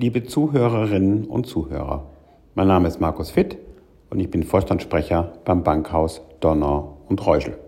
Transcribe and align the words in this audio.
liebe 0.00 0.24
Zuhörerinnen 0.24 1.26
und 1.26 1.46
Zuhörer. 1.46 2.06
Mein 2.54 2.68
Name 2.68 2.88
ist 2.88 3.02
Markus 3.02 3.30
Fitt 3.30 3.58
und 4.08 4.18
ich 4.18 4.30
bin 4.30 4.44
Vorstandssprecher 4.44 5.34
beim 5.44 5.62
Bankhaus 5.62 6.22
Donner 6.40 6.96
und 7.10 7.26
Reuschel. 7.26 7.58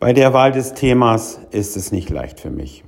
Bei 0.00 0.14
der 0.14 0.32
Wahl 0.32 0.52
des 0.52 0.72
Themas 0.72 1.38
ist 1.50 1.76
es 1.76 1.92
nicht 1.92 2.08
leicht 2.08 2.40
für 2.40 2.48
mich. 2.48 2.82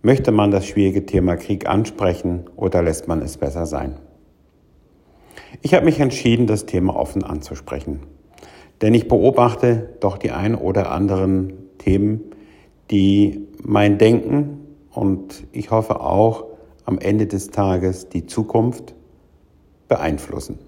Möchte 0.00 0.32
man 0.32 0.50
das 0.50 0.66
schwierige 0.66 1.04
Thema 1.04 1.36
Krieg 1.36 1.68
ansprechen 1.68 2.46
oder 2.56 2.82
lässt 2.82 3.06
man 3.06 3.20
es 3.20 3.36
besser 3.36 3.66
sein? 3.66 3.98
Ich 5.60 5.74
habe 5.74 5.84
mich 5.84 6.00
entschieden, 6.00 6.46
das 6.46 6.64
Thema 6.64 6.96
offen 6.96 7.22
anzusprechen. 7.22 8.00
Denn 8.80 8.94
ich 8.94 9.08
beobachte 9.08 9.90
doch 10.00 10.16
die 10.16 10.30
ein 10.30 10.54
oder 10.54 10.90
anderen 10.90 11.52
Themen, 11.76 12.32
die 12.90 13.46
mein 13.62 13.98
Denken 13.98 14.60
und 14.90 15.46
ich 15.52 15.70
hoffe 15.70 16.00
auch 16.00 16.48
am 16.88 16.98
Ende 16.98 17.26
des 17.26 17.50
Tages 17.50 18.08
die 18.08 18.24
Zukunft 18.24 18.94
beeinflussen. 19.88 20.58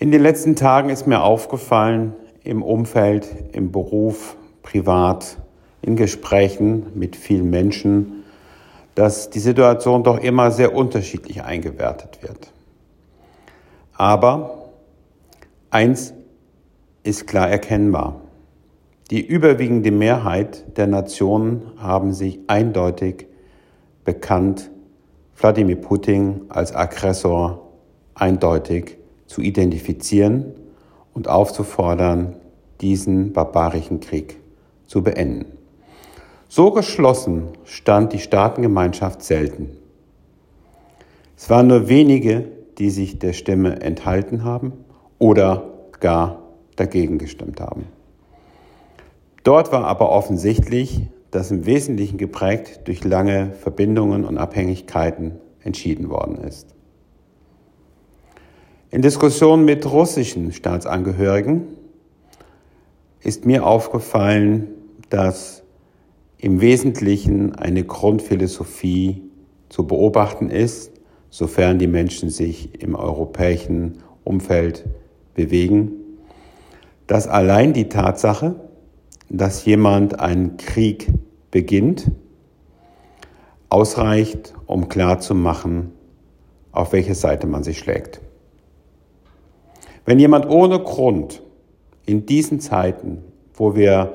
In 0.00 0.10
den 0.10 0.20
letzten 0.20 0.56
Tagen 0.56 0.90
ist 0.90 1.06
mir 1.06 1.22
aufgefallen, 1.22 2.12
im 2.42 2.64
Umfeld, 2.64 3.28
im 3.52 3.70
Beruf, 3.70 4.36
privat, 4.64 5.38
in 5.80 5.94
Gesprächen 5.94 6.86
mit 6.96 7.14
vielen 7.14 7.50
Menschen, 7.50 8.24
dass 8.96 9.30
die 9.30 9.38
Situation 9.38 10.02
doch 10.02 10.18
immer 10.18 10.50
sehr 10.50 10.74
unterschiedlich 10.74 11.44
eingewertet 11.44 12.20
wird. 12.20 12.52
Aber 13.92 14.70
eins 15.70 16.14
ist 17.04 17.28
klar 17.28 17.48
erkennbar. 17.48 18.22
Die 19.12 19.24
überwiegende 19.24 19.92
Mehrheit 19.92 20.76
der 20.76 20.88
Nationen 20.88 21.62
haben 21.78 22.12
sich 22.12 22.40
eindeutig 22.48 23.28
bekannt, 24.04 24.70
Wladimir 25.36 25.76
Putin 25.76 26.42
als 26.48 26.74
Aggressor 26.74 27.68
eindeutig 28.14 28.98
zu 29.26 29.40
identifizieren 29.40 30.54
und 31.14 31.28
aufzufordern, 31.28 32.36
diesen 32.80 33.32
barbarischen 33.32 34.00
Krieg 34.00 34.38
zu 34.86 35.02
beenden. 35.02 35.46
So 36.48 36.70
geschlossen 36.70 37.48
stand 37.64 38.12
die 38.12 38.18
Staatengemeinschaft 38.18 39.22
selten. 39.22 39.78
Es 41.36 41.48
waren 41.48 41.68
nur 41.68 41.88
wenige, 41.88 42.44
die 42.78 42.90
sich 42.90 43.18
der 43.18 43.32
Stimme 43.32 43.80
enthalten 43.80 44.44
haben 44.44 44.72
oder 45.18 45.64
gar 46.00 46.42
dagegen 46.76 47.18
gestimmt 47.18 47.60
haben. 47.60 47.86
Dort 49.44 49.72
war 49.72 49.84
aber 49.84 50.10
offensichtlich, 50.10 51.02
dass 51.32 51.50
im 51.50 51.66
Wesentlichen 51.66 52.18
geprägt 52.18 52.82
durch 52.84 53.02
lange 53.02 53.52
Verbindungen 53.52 54.24
und 54.24 54.38
Abhängigkeiten 54.38 55.32
entschieden 55.64 56.08
worden 56.10 56.36
ist. 56.36 56.74
In 58.90 59.00
Diskussionen 59.00 59.64
mit 59.64 59.90
russischen 59.90 60.52
Staatsangehörigen 60.52 61.62
ist 63.22 63.46
mir 63.46 63.66
aufgefallen, 63.66 64.68
dass 65.08 65.62
im 66.36 66.60
Wesentlichen 66.60 67.54
eine 67.54 67.84
Grundphilosophie 67.84 69.22
zu 69.70 69.86
beobachten 69.86 70.50
ist, 70.50 70.92
sofern 71.30 71.78
die 71.78 71.86
Menschen 71.86 72.28
sich 72.28 72.82
im 72.82 72.94
europäischen 72.94 74.02
Umfeld 74.22 74.84
bewegen, 75.34 75.92
dass 77.06 77.26
allein 77.26 77.72
die 77.72 77.88
Tatsache, 77.88 78.56
dass 79.32 79.64
jemand 79.64 80.20
einen 80.20 80.58
Krieg 80.58 81.08
beginnt, 81.50 82.10
ausreicht, 83.70 84.52
um 84.66 84.90
klarzumachen, 84.90 85.92
auf 86.70 86.92
welche 86.92 87.14
Seite 87.14 87.46
man 87.46 87.64
sich 87.64 87.78
schlägt. 87.78 88.20
Wenn 90.04 90.18
jemand 90.18 90.48
ohne 90.48 90.78
Grund 90.80 91.42
in 92.04 92.26
diesen 92.26 92.60
Zeiten, 92.60 93.24
wo 93.54 93.74
wir 93.74 94.14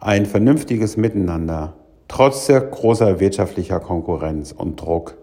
ein 0.00 0.26
vernünftiges 0.26 0.96
Miteinander 0.96 1.74
trotz 2.08 2.46
sehr 2.46 2.60
großer 2.60 3.20
wirtschaftlicher 3.20 3.78
Konkurrenz 3.78 4.50
und 4.50 4.80
Druck 4.80 5.16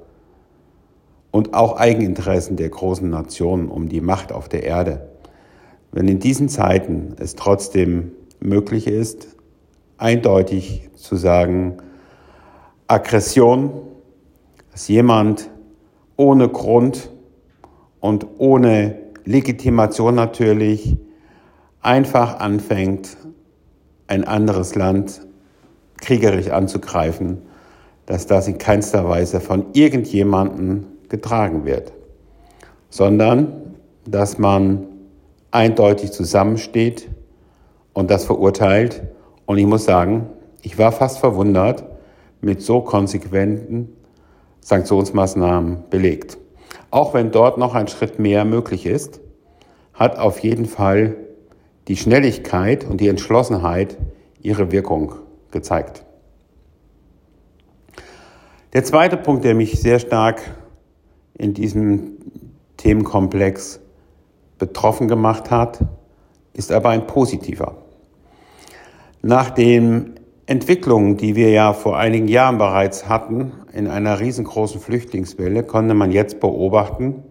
und 1.32 1.54
auch 1.54 1.76
Eigeninteressen 1.76 2.56
der 2.56 2.70
großen 2.70 3.10
Nationen 3.10 3.68
um 3.68 3.90
die 3.90 4.02
Macht 4.02 4.32
auf 4.32 4.48
der 4.48 4.64
Erde, 4.64 5.10
wenn 5.92 6.08
in 6.08 6.20
diesen 6.20 6.48
Zeiten 6.48 7.16
es 7.20 7.36
trotzdem 7.36 8.14
möglich 8.44 8.88
ist, 8.88 9.36
eindeutig 9.98 10.90
zu 10.96 11.16
sagen, 11.16 11.78
Aggression, 12.88 13.72
dass 14.72 14.88
jemand 14.88 15.50
ohne 16.18 16.50
Grund 16.50 17.10
und 18.00 18.28
ohne 18.38 19.00
Legitimation 19.24 20.16
natürlich 20.16 20.98
einfach 21.82 22.40
anfängt, 22.40 23.18
ein 24.08 24.26
anderes 24.26 24.76
Land 24.76 25.22
kriegerisch 25.98 26.50
anzugreifen, 26.50 27.42
dass 28.06 28.28
das 28.28 28.48
in 28.48 28.58
keinster 28.58 29.08
Weise 29.08 29.40
von 29.40 29.68
irgendjemandem 29.74 30.86
getragen 31.08 31.64
wird, 31.64 31.94
sondern 32.90 33.76
dass 34.06 34.38
man 34.38 34.86
eindeutig 35.52 36.12
zusammensteht 36.12 37.08
und 37.94 38.10
das 38.10 38.26
verurteilt 38.26 39.04
und 39.46 39.58
ich 39.58 39.66
muss 39.66 39.86
sagen, 39.86 40.30
ich 40.62 40.78
war 40.78 40.92
fast 40.92 41.20
verwundert, 41.20 41.86
mit 42.42 42.62
so 42.62 42.82
konsequenten 42.82 43.96
Sanktionsmaßnahmen 44.62 45.86
belegt. 45.90 46.38
Auch 46.92 47.14
wenn 47.14 47.32
dort 47.32 47.58
noch 47.58 47.76
ein 47.76 47.88
Schritt 47.88 48.20
mehr 48.20 48.46
möglich 48.46 48.86
ist, 48.86 49.22
hat 49.94 50.18
auf 50.18 50.40
jeden 50.40 50.66
Fall 50.66 51.16
die 51.88 51.98
Schnelligkeit 51.98 52.86
und 52.90 53.02
die 53.02 53.08
Entschlossenheit 53.08 53.98
ihre 54.42 54.72
Wirkung 54.72 55.16
gezeigt. 55.52 56.06
Der 58.74 58.84
zweite 58.84 59.18
Punkt, 59.18 59.44
der 59.44 59.54
mich 59.54 59.80
sehr 59.80 60.00
stark 60.00 60.42
in 61.38 61.54
diesem 61.54 62.18
Themenkomplex 62.78 63.80
betroffen 64.58 65.08
gemacht 65.08 65.52
hat, 65.52 65.80
ist 66.54 66.72
aber 66.72 66.90
ein 66.90 67.06
positiver. 67.06 67.83
Nach 69.26 69.52
den 69.52 70.20
Entwicklungen, 70.48 71.16
die 71.16 71.38
wir 71.38 71.50
ja 71.50 71.72
vor 71.72 71.98
einigen 71.98 72.28
Jahren 72.28 72.58
bereits 72.58 73.08
hatten, 73.08 73.54
in 73.72 73.88
einer 73.88 74.20
riesengroßen 74.20 74.82
Flüchtlingswelle, 74.82 75.64
konnte 75.64 75.94
man 75.94 76.12
jetzt 76.12 76.42
beobachten, 76.42 77.24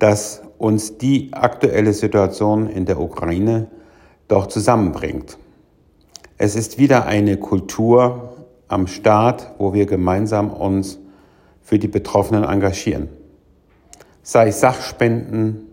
dass 0.00 0.42
uns 0.58 0.98
die 0.98 1.32
aktuelle 1.32 1.92
Situation 1.92 2.68
in 2.68 2.86
der 2.86 2.98
Ukraine 2.98 3.68
doch 4.26 4.48
zusammenbringt. 4.48 5.38
Es 6.38 6.56
ist 6.56 6.76
wieder 6.76 7.06
eine 7.06 7.36
Kultur 7.36 8.48
am 8.66 8.88
Start, 8.88 9.52
wo 9.58 9.72
wir 9.72 9.86
gemeinsam 9.86 10.50
uns 10.50 10.98
für 11.60 11.78
die 11.78 11.86
Betroffenen 11.86 12.42
engagieren. 12.42 13.10
Sei 14.24 14.48
es 14.48 14.58
Sachspenden, 14.58 15.68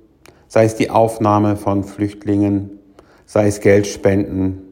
sei 0.48 0.66
es 0.66 0.76
die 0.76 0.92
Aufnahme 0.92 1.56
von 1.56 1.84
Flüchtlingen, 1.84 2.78
sei 3.26 3.48
es 3.48 3.62
Geldspenden, 3.62 4.67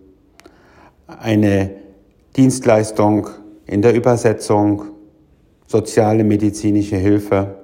eine 1.07 1.71
Dienstleistung 2.35 3.29
in 3.65 3.81
der 3.81 3.93
Übersetzung, 3.93 4.85
soziale 5.67 6.23
medizinische 6.23 6.97
Hilfe, 6.97 7.55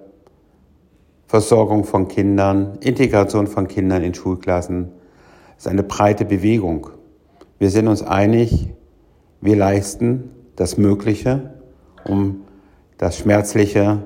Versorgung 1.28 1.84
von 1.84 2.07
Kindern, 2.07 2.78
Integration 2.81 3.47
von 3.47 3.68
Kindern 3.68 4.03
in 4.03 4.13
Schulklassen. 4.13 4.91
Das 5.56 5.66
ist 5.66 5.68
eine 5.68 5.84
breite 5.84 6.25
Bewegung. 6.25 6.90
Wir 7.57 7.69
sind 7.69 7.88
uns 7.88 8.03
einig, 8.03 8.69
wir 9.40 9.56
leisten 9.56 10.31
das 10.56 10.78
Mögliche, 10.78 11.53
um 12.06 12.41
das 12.98 13.18
Schmerzliche 13.18 14.06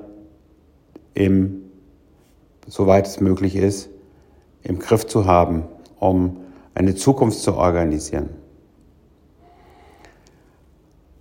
im, 1.14 1.64
soweit 2.68 3.08
es 3.08 3.20
möglich 3.20 3.56
ist, 3.56 3.90
im 4.64 4.80
Griff 4.80 5.08
zu 5.08 5.26
haben, 5.26 5.64
um 6.00 6.38
eine 6.74 6.96
Zukunft 6.96 7.40
zu 7.40 7.56
organisieren. 7.56 8.30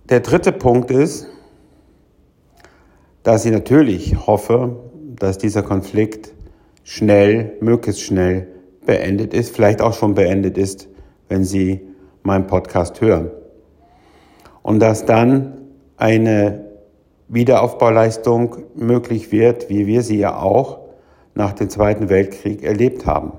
Der 0.09 0.19
dritte 0.19 0.51
Punkt 0.51 0.91
ist, 0.91 1.25
dass 3.23 3.43
ich 3.43 3.51
natürlich 3.51 4.27
hoffe, 4.27 4.77
dass 5.15 5.39
dieser 5.39 5.63
Konflikt 5.63 6.31
schnell, 6.83 7.53
möglichst 7.59 8.03
schnell 8.03 8.47
beendet 8.85 9.33
ist, 9.33 9.55
vielleicht 9.55 9.81
auch 9.81 9.93
schon 9.93 10.13
beendet 10.13 10.59
ist, 10.59 10.87
wenn 11.27 11.43
Sie 11.43 11.81
meinen 12.21 12.45
Podcast 12.45 13.01
hören. 13.01 13.31
Und 14.61 14.79
dass 14.79 15.05
dann 15.05 15.57
eine 15.97 16.65
Wiederaufbauleistung 17.27 18.57
möglich 18.75 19.31
wird, 19.31 19.69
wie 19.69 19.87
wir 19.87 20.03
sie 20.03 20.19
ja 20.19 20.37
auch 20.37 20.81
nach 21.33 21.53
dem 21.53 21.71
Zweiten 21.71 22.09
Weltkrieg 22.09 22.63
erlebt 22.63 23.07
haben. 23.07 23.31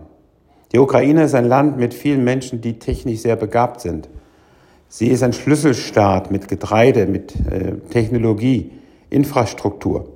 Die 0.73 0.81
Ukraine 0.81 1.23
ist 1.23 1.35
ein 1.37 1.45
Land 1.45 1.79
mit 1.79 1.95
vielen 1.95 2.25
Menschen, 2.25 2.61
die 2.61 2.81
technisch 2.81 3.21
sehr 3.21 3.37
begabt 3.37 3.81
sind. 3.81 4.09
Sie 4.89 5.09
ist 5.09 5.23
ein 5.23 5.33
Schlüsselstaat 5.33 6.31
mit 6.31 6.49
Getreide, 6.49 7.07
mit 7.07 7.35
äh, 7.51 7.77
Technologie, 7.91 8.73
Infrastruktur. 9.11 10.13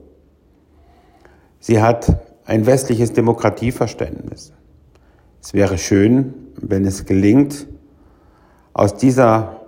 Sie 1.58 1.82
hat 1.82 2.16
ein 2.44 2.66
westliches 2.66 3.12
Demokratieverständnis. 3.12 4.52
Es 5.42 5.54
wäre 5.54 5.78
schön, 5.78 6.34
wenn 6.56 6.84
es 6.84 7.04
gelingt, 7.04 7.66
aus 8.72 8.96
dieser 8.96 9.60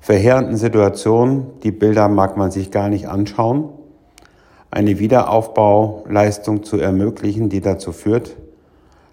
verheerenden 0.00 0.56
Situation, 0.56 1.52
die 1.62 1.72
Bilder 1.72 2.08
mag 2.08 2.36
man 2.36 2.50
sich 2.50 2.70
gar 2.70 2.88
nicht 2.88 3.08
anschauen, 3.08 3.70
eine 4.70 4.98
Wiederaufbauleistung 4.98 6.62
zu 6.62 6.78
ermöglichen, 6.78 7.48
die 7.48 7.60
dazu 7.60 7.92
führt, 7.92 8.36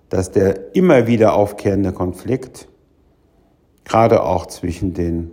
dass 0.10 0.32
der 0.32 0.76
immer 0.76 1.08
wieder 1.08 1.34
aufkehrende 1.34 1.92
Konflikt, 1.92 2.68
gerade 3.86 4.24
auch 4.24 4.46
zwischen 4.46 4.94
den 4.94 5.32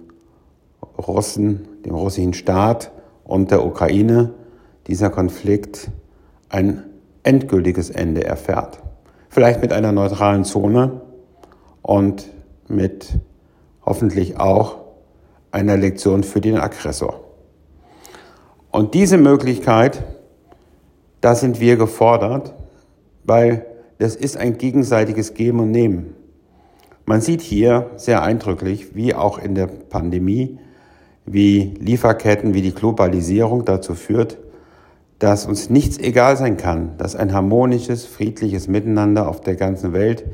Russen, 0.99 1.69
dem 1.85 1.95
russischen 1.95 2.35
Staat 2.35 2.93
und 3.25 3.51
der 3.51 3.65
Ukraine, 3.65 4.35
dieser 4.87 5.11
Konflikt 5.11 5.91
ein 6.49 6.85
endgültiges 7.23 7.91
Ende 7.91 8.25
erfährt. 8.25 8.81
Vielleicht 9.29 9.63
mit 9.63 9.73
einer 9.73 9.93
neutralen 9.93 10.45
Zone 10.45 11.01
und 11.83 12.29
mit 12.69 13.09
hoffentlich 13.85 14.39
auch 14.39 14.79
einer 15.53 15.77
Lektion 15.77 16.23
für 16.23 16.41
den 16.41 16.57
Aggressor. 16.59 17.21
Und 18.71 18.95
diese 18.95 19.19
Möglichkeit, 19.19 20.03
da 21.21 21.35
sind 21.35 21.61
wir 21.61 21.77
gefordert, 21.77 22.55
weil 23.25 23.67
das 23.99 24.17
ist 24.17 24.37
ein 24.37 24.59
gegenseitiges 24.59 25.35
Geben 25.35 25.61
und 25.61 25.71
Nehmen. 25.71 26.15
Man 27.11 27.21
sieht 27.21 27.41
hier 27.41 27.91
sehr 27.97 28.23
eindrücklich, 28.23 28.95
wie 28.95 29.17
auch 29.17 29.41
in 29.41 29.57
der 29.57 29.67
Pandemie, 29.67 30.61
wie 31.27 31.75
Lieferketten, 31.81 32.55
wie 32.55 32.63
die 32.63 32.73
Globalisierung 32.73 33.65
dazu 33.65 33.97
führt, 33.97 34.39
dass 35.19 35.45
uns 35.45 35.71
nichts 35.71 35.99
egal 35.99 36.37
sein 36.37 36.57
kann, 36.57 36.97
dass 36.99 37.17
ein 37.17 37.33
harmonisches, 37.33 38.07
friedliches 38.07 38.69
Miteinander 38.69 39.27
auf 39.27 39.41
der 39.41 39.57
ganzen 39.57 39.93
Welt 39.93 40.25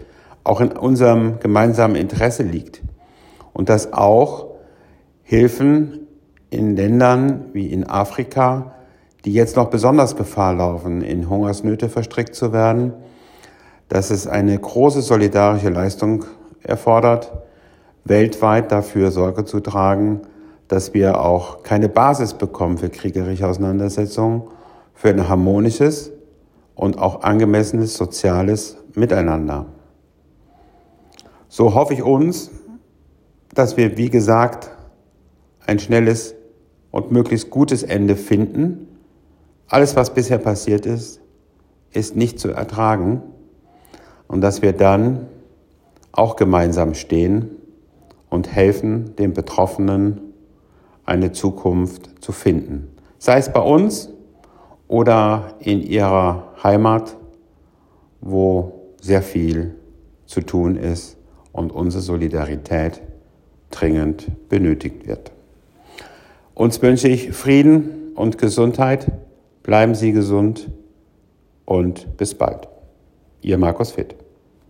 auch 0.45 0.61
in 0.61 0.71
unserem 0.73 1.41
gemeinsamen 1.41 1.97
Interesse 1.97 2.43
liegt. 2.43 2.83
Und 3.55 3.71
dass 3.71 3.95
auch 3.95 4.49
Hilfen 5.23 6.07
in 6.51 6.77
Ländern 6.77 7.47
wie 7.55 7.69
in 7.73 7.89
Afrika, 7.89 8.75
die 9.25 9.33
jetzt 9.33 9.57
noch 9.57 9.71
besonders 9.71 10.15
Gefahr 10.15 10.53
laufen, 10.53 11.01
in 11.01 11.31
Hungersnöte 11.31 11.89
verstrickt 11.89 12.35
zu 12.35 12.53
werden, 12.53 12.93
dass 13.89 14.11
es 14.11 14.27
eine 14.27 14.59
große 14.59 15.01
solidarische 15.01 15.71
Leistung 15.71 16.27
erfordert, 16.67 17.33
weltweit 18.05 18.73
dafür 18.73 19.11
Sorge 19.11 19.45
zu 19.45 19.61
tragen, 19.61 20.23
dass 20.69 20.95
wir 20.95 21.21
auch 21.21 21.63
keine 21.63 21.89
Basis 21.89 22.35
bekommen 22.35 22.79
für 22.79 22.89
kriegerische 22.89 23.47
Auseinandersetzungen 23.47 24.43
für 24.95 25.11
ein 25.11 25.29
harmonisches 25.29 26.11
und 26.75 26.99
auch 26.99 27.23
angemessenes 27.23 27.95
soziales 27.95 28.77
Miteinander. 28.95 29.67
So 31.49 31.75
hoffe 31.75 31.95
ich 31.95 32.03
uns, 32.03 32.51
dass 33.55 33.77
wir, 33.77 33.97
wie 33.97 34.11
gesagt, 34.11 34.71
ein 35.67 35.79
schnelles 35.79 36.35
und 36.91 37.11
möglichst 37.11 37.51
gutes 37.51 37.83
Ende 37.83 38.17
finden. 38.17 38.89
Alles, 39.69 39.97
was 39.97 40.15
bisher 40.15 40.39
passiert 40.39 40.87
ist, 40.87 41.21
ist 41.93 42.17
nicht 42.17 42.39
zu 42.39 42.51
ertragen 42.51 43.23
und 44.29 44.41
dass 44.41 44.63
wir 44.63 44.73
dann 44.73 45.27
auch 46.17 46.37
gemeinsam 46.37 46.95
stehen 46.95 47.51
und 48.31 48.53
helfen, 48.53 49.15
den 49.17 49.33
Betroffenen 49.33 50.21
eine 51.05 51.33
Zukunft 51.33 52.23
zu 52.23 52.33
finden. 52.33 52.89
Sei 53.19 53.39
es 53.39 53.53
bei 53.53 53.61
uns, 53.61 54.11
oder 54.89 55.55
in 55.61 55.83
ihrer 55.83 56.53
Heimat, 56.63 57.17
wo 58.21 58.95
sehr 59.01 59.23
viel 59.23 59.75
zu 60.27 60.41
tun 60.41 60.77
ist 60.77 61.17
und 61.53 61.73
unsere 61.73 62.03
Solidarität 62.03 63.03
dringend 63.71 64.49
benötigt 64.49 65.07
wird. 65.07 65.33
Uns 66.55 66.81
wünsche 66.83 67.09
ich 67.09 67.33
Frieden 67.33 68.13
und 68.15 68.39
Gesundheit. 68.39 69.13
Bleiben 69.63 69.95
Sie 69.95 70.13
gesund 70.13 70.71
und 71.65 72.17
bis 72.17 72.35
bald. 72.35 72.69
Ihr 73.43 73.59
Markus 73.59 73.93
Fitt. 73.93 74.15